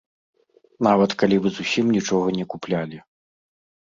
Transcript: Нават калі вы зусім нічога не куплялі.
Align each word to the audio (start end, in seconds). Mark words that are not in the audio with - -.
Нават 0.87 1.11
калі 1.23 1.37
вы 1.43 1.49
зусім 1.57 1.85
нічога 1.97 2.27
не 2.37 2.45
куплялі. 2.53 2.97